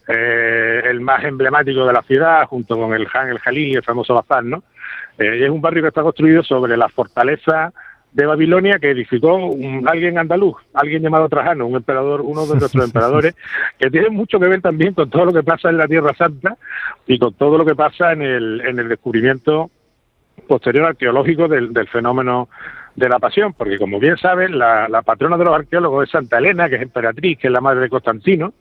eh, 0.07 0.83
el 0.85 1.01
más 1.01 1.25
emblemático 1.25 1.87
de 1.87 1.93
la 1.95 2.03
ciudad, 2.03 2.45
junto 2.45 2.77
con 2.77 2.93
el 2.93 3.09
Han 3.13 3.31
el 3.31 3.39
Jalil 3.39 3.69
y 3.69 3.75
el 3.77 3.83
famoso 3.83 4.15
Bazar, 4.15 4.45
¿no? 4.45 4.63
Eh, 5.19 5.45
es 5.45 5.51
un 5.51 5.63
barrio 5.63 5.83
que 5.83 5.89
está 5.89 6.03
construido 6.03 6.43
sobre 6.43 6.77
la 6.77 6.91
fortaleza 6.91 7.73
de 8.17 8.25
Babilonia 8.25 8.79
que 8.79 8.91
edificó 8.91 9.37
un, 9.37 9.87
alguien 9.87 10.17
andaluz, 10.17 10.57
alguien 10.73 11.03
llamado 11.03 11.29
Trajano, 11.29 11.67
un 11.67 11.77
emperador, 11.77 12.23
uno 12.23 12.47
de 12.47 12.57
nuestros 12.57 12.85
emperadores, 12.87 13.35
que 13.79 13.91
tiene 13.91 14.09
mucho 14.09 14.41
que 14.41 14.49
ver 14.49 14.63
también 14.63 14.95
con 14.95 15.11
todo 15.11 15.27
lo 15.27 15.35
que 15.35 15.43
pasa 15.43 15.69
en 15.69 15.77
la 15.77 15.87
Tierra 15.87 16.15
Santa 16.15 16.57
y 17.07 17.19
con 17.19 17.35
todo 17.35 17.59
lo 17.59 17.67
que 17.67 17.75
pasa 17.75 18.13
en 18.13 18.23
el, 18.23 18.63
en 18.63 18.79
el 18.79 18.89
descubrimiento 18.89 19.71
posterior 20.49 20.87
arqueológico 20.87 21.47
del, 21.47 21.89
fenómeno 21.89 22.49
de 22.95 23.07
la 23.07 23.19
pasión, 23.19 23.53
porque 23.53 23.79
como 23.79 24.01
bien 24.01 24.17
saben, 24.17 24.59
la, 24.59 24.89
la, 24.89 25.03
patrona 25.03 25.37
de 25.37 25.45
los 25.45 25.55
arqueólogos 25.55 26.05
es 26.05 26.11
Santa 26.11 26.39
Elena, 26.39 26.71
que 26.71 26.77
es 26.77 26.83
emperatriz, 26.83 27.39
que 27.39 27.49
es 27.49 27.53
la 27.53 27.61
madre 27.61 27.81
de 27.81 27.91
Constantino, 27.91 28.55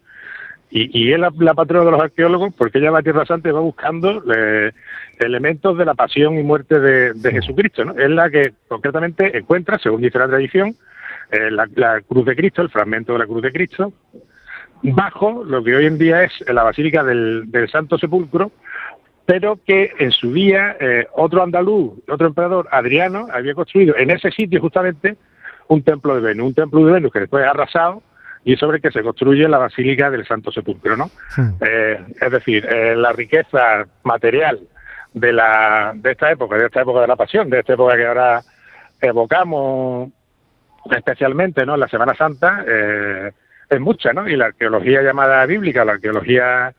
y, 0.75 0.89
y 0.91 1.13
es 1.13 1.19
la, 1.19 1.31
patrona 1.53 1.85
de 1.85 1.91
los 1.91 2.01
arqueólogos 2.01 2.53
porque 2.53 2.79
ella 2.79 2.91
va 2.91 2.99
a 2.99 3.01
Tierra 3.01 3.25
Santa 3.25 3.47
y 3.47 3.53
va 3.53 3.61
buscando 3.61 4.21
eh, 4.35 4.73
elementos 5.19 5.77
de 5.77 5.85
la 5.85 5.93
pasión 5.93 6.37
y 6.37 6.43
muerte 6.43 6.81
de, 6.81 7.31
Jesucristo. 7.31 7.85
¿no? 7.85 7.93
Es 7.93 8.09
la 8.09 8.29
que 8.29 8.51
concretamente 8.67 9.37
encuentra, 9.37 9.79
según 9.79 10.01
dice 10.01 10.19
la 10.19 10.27
tradición, 10.27 10.75
eh, 11.31 11.49
la, 11.49 12.01
cruz 12.01 12.25
de 12.25 12.35
Cristo, 12.35 12.61
el 12.61 12.69
fragmento 12.69 13.13
de 13.13 13.19
la 13.19 13.25
cruz 13.25 13.41
de 13.41 13.53
Cristo, 13.53 13.93
bajo 14.83 15.45
lo 15.45 15.63
que 15.63 15.77
hoy 15.77 15.85
en 15.85 15.97
día 15.97 16.23
es 16.23 16.33
la 16.45 16.63
Basílica 16.63 17.05
del, 17.05 17.47
Santo 17.71 17.97
Sepulcro, 17.97 18.51
pero 19.25 19.57
que 19.65 19.93
en 19.97 20.11
su 20.11 20.33
día 20.33 20.75
eh, 20.81 21.07
otro 21.13 21.41
andaluz, 21.41 21.93
otro 22.09 22.27
emperador, 22.27 22.67
Adriano, 22.69 23.27
había 23.31 23.53
construido 23.53 23.95
en 23.95 24.11
ese 24.11 24.29
sitio 24.29 24.59
justamente 24.59 25.15
un 25.69 25.83
templo 25.83 26.15
de 26.15 26.21
Venus, 26.21 26.47
un 26.47 26.53
templo 26.53 26.85
de 26.85 26.91
Venus 26.91 27.13
que 27.13 27.21
después 27.21 27.45
ha 27.45 27.51
arrasado 27.51 28.03
y 28.45 28.55
sobre 28.55 28.77
el 28.77 28.81
que 28.81 28.91
se 28.91 29.03
construye 29.03 29.49
la 29.49 29.57
Basílica 29.57 30.09
del 30.09 30.25
Santo 30.25 30.51
Sepulcro, 30.51 30.95
¿no? 30.95 31.09
Eh, 31.59 31.99
es 32.21 32.31
decir, 32.31 32.65
la 32.95 33.11
riqueza 33.11 33.85
material 34.03 34.61
de, 35.13 35.33
la, 35.33 35.93
de 35.95 36.11
esta 36.11 36.31
época, 36.31 36.55
de 36.55 36.67
esta 36.67 36.81
época 36.81 37.01
de 37.01 37.07
la 37.07 37.15
pasión, 37.15 37.49
de 37.49 37.59
esta 37.59 37.73
época 37.73 37.97
que 37.97 38.05
ahora 38.05 38.41
evocamos 39.01 40.09
especialmente, 40.91 41.65
¿no? 41.65 41.77
La 41.77 41.87
Semana 41.87 42.13
Santa 42.15 42.63
eh, 42.67 43.31
es 43.69 43.79
mucha, 43.79 44.13
¿no? 44.13 44.27
Y 44.27 44.35
la 44.35 44.47
arqueología 44.47 45.01
llamada 45.01 45.45
bíblica, 45.45 45.85
la 45.85 45.93
arqueología 45.93 46.73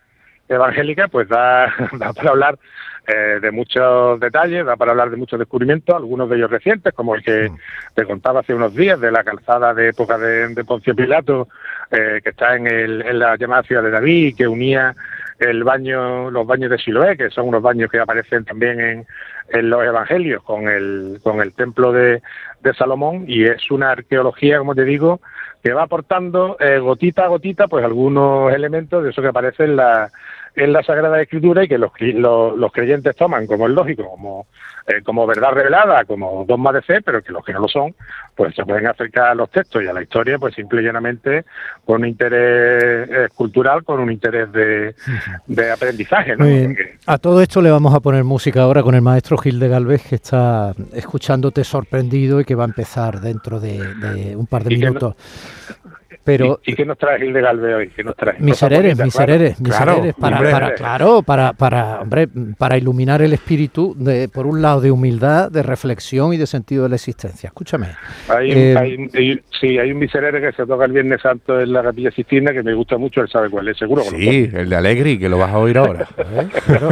evangélica, 0.49 1.09
pues 1.09 1.29
da, 1.29 1.73
da 1.99 2.12
para 2.12 2.31
hablar 2.31 2.59
eh, 3.07 3.38
de 3.41 3.50
muchos 3.53 4.19
detalles, 4.19 4.67
da 4.67 4.76
para 4.76 4.91
hablar 4.91 5.11
de 5.11 5.17
muchos 5.17 5.38
descubrimientos, 5.38 5.95
algunos 5.95 6.29
de 6.29 6.37
ellos 6.37 6.50
recientes, 6.50 6.93
como 6.93 7.15
el 7.15 7.23
que 7.23 7.53
te 7.95 8.05
contaba 8.05 8.41
hace 8.41 8.55
unos 8.55 8.75
días 8.75 9.00
de 9.00 9.12
la 9.12 9.23
calzada 9.23 9.75
de 9.75 9.91
época 9.91 10.19
de, 10.19 10.49
de 10.49 10.65
Poncio 10.65 10.95
Pilato, 10.95 11.49
eh, 11.91 12.21
que 12.23 12.31
está 12.31 12.57
en, 12.57 12.67
el, 12.67 13.03
en 13.03 13.19
la 13.19 13.37
llamada 13.37 13.62
ciudad 13.62 13.83
de 13.83 13.91
David, 13.91 14.35
que 14.37 14.49
unía 14.49 14.97
el 15.38 15.62
baño, 15.65 16.31
los 16.31 16.47
baños 16.47 16.71
de 16.71 16.79
Siloé, 16.79 17.17
que 17.17 17.31
son 17.31 17.47
unos 17.49 17.62
baños 17.62 17.91
que 17.91 18.00
aparecen 18.00 18.45
también 18.45 18.81
en, 18.81 19.07
en 19.50 19.71
los 19.71 19.85
evangelios 19.85 20.43
con 20.43 20.69
el, 20.69 21.21
con 21.23 21.41
el 21.41 21.53
templo 21.53 21.93
de, 21.93 22.23
de 22.61 22.75
Salomón 22.75 23.25
y 23.29 23.45
es 23.45 23.71
una 23.71 23.93
arqueología, 23.93 24.59
como 24.59 24.75
te 24.75 24.85
digo, 24.85 25.21
que 25.62 25.73
va 25.73 25.83
aportando 25.83 26.57
eh, 26.59 26.79
gotita 26.79 27.25
a 27.25 27.29
gotita 27.29 27.69
pues 27.69 27.85
algunos 27.85 28.53
elementos 28.53 29.05
de 29.05 29.11
eso 29.11 29.23
que 29.23 29.29
aparece 29.29 29.65
en 29.65 29.76
la, 29.76 30.11
en 30.56 30.72
la 30.72 30.82
Sagrada 30.82 31.20
Escritura 31.20 31.64
y 31.64 31.68
que 31.68 31.78
los, 31.78 31.92
los, 32.00 32.72
creyentes 32.72 33.14
toman 33.14 33.46
como 33.46 33.68
es 33.68 33.75
lógico, 33.75 34.08
como, 34.08 34.46
eh, 34.86 35.02
como 35.04 35.26
verdad 35.26 35.52
revelada, 35.52 36.04
como 36.04 36.44
dogma 36.48 36.72
de 36.72 36.82
fe, 36.82 37.02
pero 37.02 37.22
que 37.22 37.32
los 37.32 37.44
que 37.44 37.52
no 37.52 37.60
lo 37.60 37.68
son, 37.68 37.94
pues 38.34 38.54
se 38.54 38.64
pueden 38.64 38.86
acercar 38.86 39.28
a 39.28 39.34
los 39.34 39.50
textos 39.50 39.82
y 39.82 39.86
a 39.86 39.92
la 39.92 40.02
historia, 40.02 40.38
pues 40.38 40.54
simple 40.54 40.80
y 40.80 40.84
llanamente 40.86 41.44
con 41.84 42.00
un 42.02 42.08
interés 42.08 43.08
eh, 43.10 43.28
cultural, 43.34 43.84
con 43.84 44.00
un 44.00 44.10
interés 44.10 44.50
de, 44.50 44.94
de 45.46 45.70
aprendizaje. 45.70 46.36
¿no? 46.36 46.46
A 47.06 47.18
todo 47.18 47.42
esto 47.42 47.60
le 47.60 47.70
vamos 47.70 47.94
a 47.94 48.00
poner 48.00 48.25
música 48.25 48.62
ahora 48.62 48.82
con 48.82 48.94
el 48.94 49.02
maestro 49.02 49.36
Gil 49.36 49.60
de 49.60 49.68
Galvez, 49.68 50.08
que 50.08 50.14
está 50.16 50.72
escuchándote 50.94 51.64
sorprendido 51.64 52.40
y 52.40 52.44
que 52.44 52.54
va 52.54 52.64
a 52.64 52.68
empezar 52.68 53.20
dentro 53.20 53.60
de, 53.60 54.34
un 54.36 54.46
par 54.46 54.64
de 54.64 54.76
minutos. 54.76 55.14
Pero, 56.26 56.59
¿Y, 56.66 56.75
qué 56.75 56.85
nos 56.85 56.99
trae 56.99 57.21
Gil 57.21 57.33
de 57.33 57.40
Galvez 57.40 57.76
hoy? 57.76 57.88
¿Qué 57.95 58.02
nos 58.02 58.16
trae? 58.16 58.35
Misereres, 58.40 58.99
misereres, 58.99 59.61
misereres, 59.61 60.12
para, 60.16 60.38
para, 60.50 60.75
claro, 60.75 61.23
para, 61.23 61.52
para, 61.52 62.00
hombre, 62.00 62.26
para 62.59 62.76
iluminar 62.76 63.23
el 63.23 63.33
espíritu, 63.33 63.95
de, 63.97 64.28
por 64.28 64.45
un 64.45 64.61
lado, 64.61 64.80
de 64.80 64.90
humildad, 64.90 65.52
de 65.52 65.62
reflexión 65.62 66.33
y 66.33 66.37
de 66.37 66.49
sentido 66.49 66.83
de 66.83 66.88
la 66.88 66.97
existencia. 66.97 67.47
Escúchame. 67.47 67.90
Hay, 68.28 68.50
eh, 68.52 69.40
sí, 69.61 69.78
hay 69.78 69.92
un 69.92 69.99
miserere 69.99 70.40
que 70.40 70.50
se 70.50 70.66
toca 70.66 70.87
el 70.87 70.92
Viernes 70.92 71.23
Santo 71.23 71.61
en 71.61 71.73
la 71.73 71.85
Capilla 71.85 72.11
Sistina 72.11 72.52
que 72.52 72.64
me 72.64 72.75
gusta 72.75 72.99
mucho, 72.99 73.21
él 73.21 73.28
sabe 73.28 73.49
cuál 73.49 73.68
es, 73.68 73.78
seguro. 73.78 74.02
Sí, 74.02 74.50
el 74.52 74.68
de 74.68 74.75
Alegri, 74.75 75.21
que 75.21 75.28
lo 75.28 75.38
vas 75.38 75.52
a 75.52 75.59
oír 75.59 75.78
ahora. 75.78 76.09
¿Eh? 76.18 76.49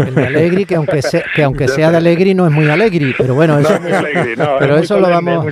el 0.06 0.14
de 0.14 0.26
Alegri, 0.26 0.64
que 0.64 0.76
aunque, 0.76 1.02
sea, 1.02 1.24
que 1.34 1.42
aunque 1.42 1.66
sea 1.66 1.90
de 1.90 1.96
Alegri, 1.96 2.34
no 2.34 2.46
es 2.46 2.52
muy 2.52 2.68
Alegri, 2.68 3.16
pero 3.18 3.34
bueno, 3.34 3.58
eso, 3.58 3.80
no, 4.36 4.56
pero 4.60 4.76
eso 4.76 5.00
lo 5.00 5.08
vamos... 5.10 5.44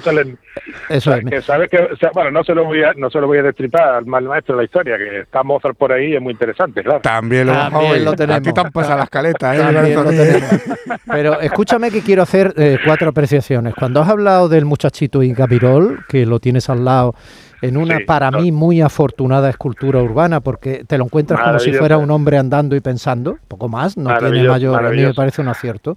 Eso 0.89 1.15
es. 1.15 1.25
Que 1.25 1.43
sabes 1.43 1.71
que, 1.71 1.89
bueno, 2.13 2.31
no 2.31 2.45
se 2.45 2.55
lo 2.55 2.65
voy 2.65 2.83
a, 2.83 2.93
no 2.95 3.11
se 3.11 3.21
lo 3.21 3.27
voy 3.27 3.39
a 3.39 3.43
al 3.75 4.07
mal 4.07 4.25
maestro 4.25 4.55
de 4.55 4.63
la 4.63 4.65
historia, 4.65 4.99
que 4.99 5.21
está 5.21 5.43
Mozart 5.43 5.77
por 5.77 5.93
ahí, 5.93 6.15
es 6.15 6.21
muy 6.21 6.33
interesante, 6.33 6.83
claro. 6.83 7.01
También 7.01 7.47
lo, 7.47 7.53
También 7.53 8.05
lo 8.05 8.13
tenemos. 8.15 8.41
Aquí 8.41 8.49
están 8.49 8.71
pasadas 8.71 8.99
las 9.01 9.11
caletas, 9.11 9.57
¿eh? 9.59 10.43
Pero 11.07 11.41
escúchame 11.41 11.91
que 11.91 12.03
quiero 12.03 12.23
hacer 12.23 12.53
eh, 12.57 12.79
cuatro 12.85 13.09
apreciaciones. 13.11 13.75
Cuando 13.75 14.01
has 14.01 14.09
hablado 14.09 14.49
del 14.49 14.65
muchachito 14.65 15.23
Inca 15.23 15.47
Virol, 15.47 16.05
que 16.09 16.27
lo 16.27 16.41
tienes 16.41 16.69
al 16.69 16.85
lado 16.85 17.15
en 17.63 17.77
una 17.77 18.01
para 18.05 18.31
mí 18.31 18.51
muy 18.51 18.81
afortunada 18.81 19.49
escultura 19.49 20.03
urbana, 20.03 20.41
porque 20.41 20.85
te 20.85 20.99
lo 20.99 21.05
encuentras 21.05 21.41
como 21.41 21.59
si 21.61 21.73
fuera 21.73 21.97
un 21.97 22.11
hombre 22.11 22.37
andando 22.37 22.75
y 22.75 22.81
pensando, 22.81 23.39
poco 23.47 23.69
más, 23.69 23.97
no 23.97 24.17
tiene 24.19 24.43
mayor, 24.43 24.85
a 24.85 24.91
mí 24.91 25.03
me 25.03 25.15
parece 25.15 25.41
un 25.41 25.49
acierto. 25.49 25.97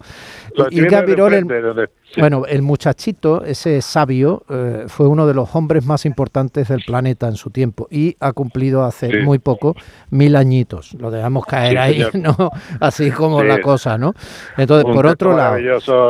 Y, 0.71 0.79
el, 0.79 1.89
bueno, 2.17 2.45
el 2.47 2.61
muchachito, 2.61 3.43
ese 3.43 3.81
sabio, 3.81 4.43
eh, 4.49 4.85
fue 4.87 5.07
uno 5.07 5.27
de 5.27 5.33
los 5.33 5.53
hombres 5.55 5.85
más 5.85 6.05
importantes 6.05 6.69
del 6.69 6.81
planeta 6.85 7.27
en 7.27 7.35
su 7.35 7.49
tiempo 7.49 7.87
y 7.91 8.15
ha 8.19 8.31
cumplido 8.33 8.83
hace 8.83 9.21
muy 9.23 9.39
poco 9.39 9.75
mil 10.11 10.35
añitos. 10.35 10.93
Lo 10.93 11.11
dejamos 11.11 11.45
caer 11.45 11.77
ahí, 11.77 12.03
¿no? 12.13 12.51
Así 12.79 13.11
como 13.11 13.43
la 13.43 13.59
cosa, 13.59 13.97
¿no? 13.97 14.13
Entonces, 14.57 14.85
por 14.93 15.05
otro 15.05 15.35
lado... 15.35 15.57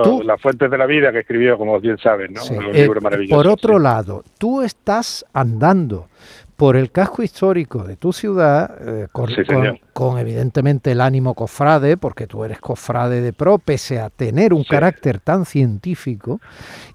Tú, 0.04 0.22
Las 0.24 0.40
fuentes 0.42 0.70
de 0.70 0.78
la 0.78 0.86
vida 0.86 1.12
que 1.12 1.20
escribió, 1.20 1.58
como 1.58 1.80
bien 1.80 1.98
sabes, 1.98 2.30
¿no? 2.30 2.44
Un 2.44 2.72
libro 2.72 3.00
eh, 3.10 3.28
Por 3.30 3.48
otro 3.48 3.80
lado, 3.80 4.24
tú 4.38 4.62
estás 4.62 5.26
andando 5.34 6.08
por 6.56 6.78
el 6.78 6.92
casco 6.92 7.22
histórico 7.22 7.84
de 7.84 7.98
tu 7.98 8.14
ciudad, 8.14 8.72
eh, 8.80 9.08
con, 9.12 10.18
evidentemente 10.18 10.92
el 10.92 11.02
ánimo 11.02 11.34
cofrade, 11.34 11.98
porque 11.98 12.28
tú 12.28 12.46
eres 12.46 12.60
cofrade 12.60 13.22
de 13.22 13.34
pro, 13.34 13.60
pese 13.60 14.00
a 14.00 14.10
tener 14.10 14.54
un 14.54 14.64
carácter 14.64 15.20
tan 15.20 15.46
científico, 15.46 16.40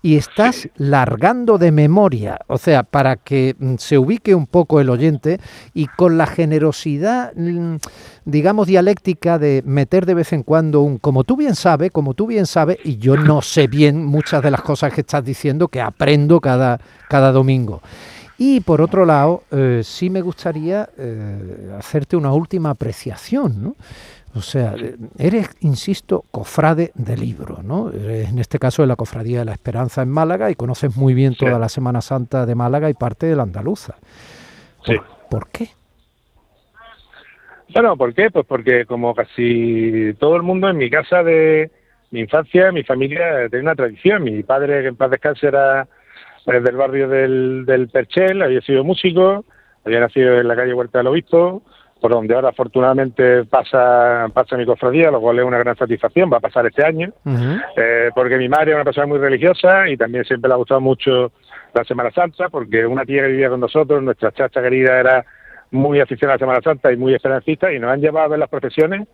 y 0.00 0.16
estás 0.16 0.68
largando 0.76 1.58
de 1.58 1.72
memoria, 1.72 2.38
o 2.46 2.56
sea, 2.56 2.84
para 2.84 3.16
que 3.16 3.54
mm, 3.58 3.74
se 3.76 3.98
ubique 3.98 4.34
un 4.34 4.46
poco 4.46 4.80
el 4.80 4.88
oyente 4.88 5.40
y 5.74 5.86
con 5.88 6.16
la 6.16 6.26
generosidad, 6.26 7.32
mm, 7.34 7.76
digamos, 8.24 8.66
dialéctica 8.66 9.38
de 9.38 9.62
meter 9.66 10.06
de 10.06 10.14
vez 10.14 10.32
en 10.32 10.42
cuando 10.42 10.80
un, 10.80 10.96
como 10.98 11.24
tú 11.24 11.36
bien 11.36 11.54
sabes, 11.54 11.90
como 11.90 12.14
tú 12.14 12.26
bien 12.26 12.46
sabes, 12.46 12.78
y 12.82 12.96
yo 12.96 13.16
no 13.16 13.42
sé 13.42 13.66
bien 13.66 14.06
muchas 14.06 14.42
de 14.42 14.50
las 14.50 14.62
cosas 14.62 14.94
que 14.94 15.02
estás 15.02 15.22
diciendo, 15.22 15.68
que 15.68 15.82
aprendo 15.82 16.40
cada, 16.40 16.80
cada 17.08 17.30
domingo. 17.30 17.82
Y 18.42 18.60
por 18.60 18.80
otro 18.80 19.04
lado, 19.04 19.42
eh, 19.50 19.82
sí 19.84 20.08
me 20.08 20.22
gustaría 20.22 20.88
eh, 20.96 21.74
hacerte 21.78 22.16
una 22.16 22.32
última 22.32 22.70
apreciación, 22.70 23.62
¿no? 23.62 23.76
O 24.34 24.40
sea, 24.40 24.74
eres, 25.18 25.50
insisto, 25.60 26.24
cofrade 26.30 26.90
de 26.94 27.18
libro, 27.18 27.58
¿no? 27.62 27.92
en 27.92 28.38
este 28.38 28.58
caso 28.58 28.80
de 28.80 28.88
la 28.88 28.96
Cofradía 28.96 29.40
de 29.40 29.44
la 29.44 29.52
Esperanza 29.52 30.00
en 30.00 30.08
Málaga 30.08 30.50
y 30.50 30.54
conoces 30.54 30.96
muy 30.96 31.12
bien 31.12 31.34
toda 31.34 31.58
la 31.58 31.68
Semana 31.68 32.00
Santa 32.00 32.46
de 32.46 32.54
Málaga 32.54 32.88
y 32.88 32.94
parte 32.94 33.26
de 33.26 33.36
la 33.36 33.42
andaluza. 33.42 33.96
Sí. 34.86 34.94
¿Por 35.28 35.48
qué? 35.48 35.68
Bueno, 37.74 37.94
¿por 37.98 38.14
qué? 38.14 38.30
Pues 38.30 38.46
porque 38.46 38.86
como 38.86 39.14
casi 39.14 40.14
todo 40.18 40.36
el 40.36 40.42
mundo 40.42 40.70
en 40.70 40.78
mi 40.78 40.88
casa 40.88 41.22
de 41.22 41.70
mi 42.10 42.20
infancia, 42.20 42.72
mi 42.72 42.84
familia 42.84 43.50
tiene 43.50 43.64
una 43.64 43.74
tradición. 43.74 44.22
Mi 44.22 44.42
padre, 44.44 44.80
que 44.80 44.88
en 44.88 44.96
paz 44.96 45.10
descanse, 45.10 45.46
era 45.48 45.86
es 46.46 46.64
del 46.64 46.76
barrio 46.76 47.08
del, 47.08 47.64
del 47.66 47.88
Perchel, 47.88 48.42
había 48.42 48.60
sido 48.60 48.84
músico, 48.84 49.44
había 49.84 50.00
nacido 50.00 50.40
en 50.40 50.48
la 50.48 50.56
calle 50.56 50.74
Huerta 50.74 50.98
del 50.98 51.08
Obispo, 51.08 51.62
por 52.00 52.12
donde 52.12 52.34
ahora 52.34 52.48
afortunadamente 52.48 53.44
pasa, 53.44 54.28
pasa 54.32 54.56
mi 54.56 54.64
cofradía, 54.64 55.10
lo 55.10 55.20
cual 55.20 55.38
es 55.38 55.44
una 55.44 55.58
gran 55.58 55.76
satisfacción, 55.76 56.30
va 56.32 56.38
a 56.38 56.40
pasar 56.40 56.66
este 56.66 56.84
año, 56.84 57.12
eh, 57.76 58.10
porque 58.14 58.38
mi 58.38 58.48
madre 58.48 58.70
es 58.70 58.74
una 58.74 58.84
persona 58.84 59.06
muy 59.06 59.18
religiosa 59.18 59.88
y 59.88 59.96
también 59.96 60.24
siempre 60.24 60.48
le 60.48 60.54
ha 60.54 60.58
gustado 60.58 60.80
mucho 60.80 61.32
la 61.74 61.84
Semana 61.84 62.10
Santa, 62.10 62.48
porque 62.48 62.86
una 62.86 63.04
tía 63.04 63.22
que 63.22 63.28
vivía 63.28 63.50
con 63.50 63.60
nosotros, 63.60 64.02
nuestra 64.02 64.32
chacha 64.32 64.62
querida 64.62 64.98
era 64.98 65.24
muy 65.70 66.00
aficionada 66.00 66.34
a 66.34 66.36
la 66.36 66.40
Semana 66.40 66.62
Santa 66.62 66.90
y 66.90 66.96
muy 66.96 67.14
esperancista 67.14 67.70
y 67.72 67.78
nos 67.78 67.90
han 67.90 68.00
llevado 68.00 68.26
a 68.26 68.28
ver 68.30 68.38
las 68.38 68.48
procesiones 68.48 69.06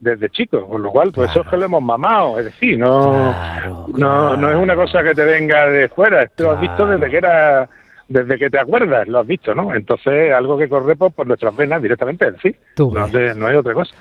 desde 0.00 0.30
chicos, 0.30 0.64
con 0.64 0.82
lo 0.82 0.90
cual, 0.90 1.12
pues 1.12 1.30
eso 1.30 1.42
es 1.42 1.48
que 1.48 1.56
lo 1.56 1.66
hemos 1.66 1.82
mamado, 1.82 2.38
es 2.38 2.46
decir, 2.46 2.78
no, 2.78 3.86
no, 3.88 4.36
no 4.36 4.50
es 4.50 4.56
una 4.56 4.74
cosa 4.74 5.02
que 5.02 5.14
te 5.14 5.24
venga 5.24 5.66
de 5.66 5.88
fuera, 5.88 6.22
esto 6.22 6.44
lo 6.44 6.50
has 6.52 6.60
visto 6.60 6.86
desde 6.86 7.10
que 7.10 7.16
era 7.18 7.68
desde 8.10 8.38
que 8.38 8.50
te 8.50 8.58
acuerdas, 8.58 9.06
lo 9.06 9.20
has 9.20 9.26
visto, 9.26 9.54
¿no? 9.54 9.72
Entonces, 9.72 10.32
algo 10.32 10.58
que 10.58 10.68
corre 10.68 10.96
por, 10.96 11.24
nuestras 11.28 11.54
venas 11.54 11.80
directamente, 11.80 12.26
sí. 12.42 12.54
No, 12.76 13.06
no, 13.36 13.46
hay 13.46 13.56
otra 13.56 13.72
cosa. 13.72 13.94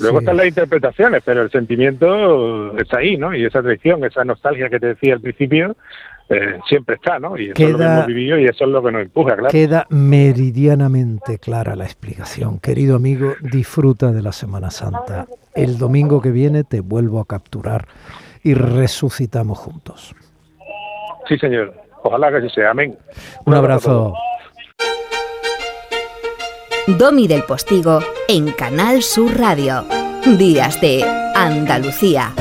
Luego 0.00 0.18
están 0.18 0.36
las 0.36 0.46
interpretaciones, 0.46 1.22
pero 1.24 1.42
el 1.42 1.52
sentimiento 1.52 2.76
está 2.76 2.98
ahí, 2.98 3.16
¿no? 3.16 3.32
Y 3.32 3.44
esa 3.44 3.62
tradición, 3.62 4.04
esa 4.04 4.24
nostalgia 4.24 4.68
que 4.68 4.80
te 4.80 4.88
decía 4.88 5.14
al 5.14 5.20
principio, 5.20 5.76
eh, 6.28 6.58
siempre 6.68 6.96
está, 6.96 7.18
¿no? 7.18 7.36
Y 7.36 7.50
eso 7.50 7.62
es 7.62 7.70
lo 7.70 7.78
que 7.78 7.84
hemos 7.84 8.06
vivido 8.06 8.38
y 8.38 8.46
eso 8.46 8.64
es 8.64 8.70
lo 8.70 8.82
que 8.82 8.92
nos 8.92 9.02
empuja, 9.02 9.36
claro. 9.36 9.50
Queda 9.50 9.86
meridianamente 9.90 11.38
clara 11.38 11.76
la 11.76 11.84
explicación. 11.84 12.58
Querido 12.60 12.96
amigo, 12.96 13.34
disfruta 13.40 14.10
de 14.12 14.22
la 14.22 14.32
Semana 14.32 14.70
Santa. 14.70 15.26
El 15.54 15.78
domingo 15.78 16.22
que 16.22 16.30
viene 16.30 16.64
te 16.64 16.80
vuelvo 16.80 17.20
a 17.20 17.26
capturar 17.26 17.86
y 18.42 18.54
resucitamos 18.54 19.58
juntos. 19.58 20.14
Sí, 21.28 21.38
señor. 21.38 21.74
Ojalá 22.02 22.30
que 22.30 22.36
así 22.38 22.50
sea. 22.50 22.70
Amén. 22.70 22.96
Un, 23.46 23.54
abrazo. 23.54 24.14
Domi 26.86 27.26
del 27.26 27.42
Postigo 27.44 28.00
en 28.28 28.52
Canal 28.52 29.02
Sur 29.02 29.38
Radio. 29.38 29.84
Días 30.38 30.80
de 30.80 31.02
Andalucía. 31.34 32.32